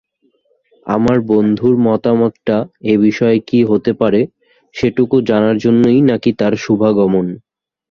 [0.85, 2.57] আমার বন্ধুর মতামতটা
[2.83, 4.21] এ বিষয়ে কী হতে পারে
[4.75, 7.27] সেটুকু জানার জন্যেই নাকি তার শুভাগমন।